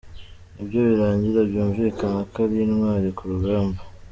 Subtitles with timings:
[0.53, 3.81] Nibyo birangira byumvikana ko ari intwari ku rugamba.